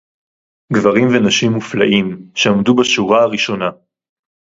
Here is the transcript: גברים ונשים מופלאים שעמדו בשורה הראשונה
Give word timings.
גברים 0.73 1.07
ונשים 1.09 1.51
מופלאים 1.51 2.31
שעמדו 2.35 2.75
בשורה 2.75 3.21
הראשונה 3.21 3.69